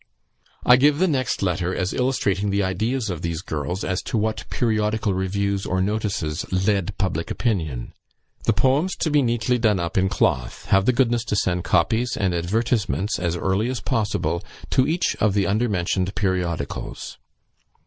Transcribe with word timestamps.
I 0.65 0.77
give 0.77 0.97
the 0.97 1.07
next 1.07 1.43
letter 1.43 1.75
as 1.75 1.93
illustrating 1.93 2.49
the 2.49 2.63
ideas 2.63 3.11
of 3.11 3.21
these 3.21 3.43
girls 3.43 3.83
as 3.83 4.01
to 4.01 4.17
what 4.17 4.45
periodical 4.49 5.13
reviews 5.13 5.63
or 5.63 5.79
notices 5.79 6.43
led 6.51 6.97
public 6.97 7.29
opinion. 7.29 7.93
"The 8.45 8.53
poems 8.53 8.95
to 8.95 9.11
be 9.11 9.21
neatly 9.21 9.59
done 9.59 9.79
up 9.79 9.99
in 9.99 10.09
cloth. 10.09 10.65
Have 10.69 10.87
the 10.87 10.91
goodness 10.91 11.23
to 11.25 11.35
send 11.35 11.65
copies 11.65 12.17
and 12.17 12.33
advertisements, 12.33 13.19
as 13.19 13.35
early 13.35 13.69
as 13.69 13.79
possible, 13.79 14.41
to 14.71 14.87
each 14.87 15.15
of 15.17 15.35
the 15.35 15.45
undermentioned 15.45 16.15
periodicals. 16.15 17.19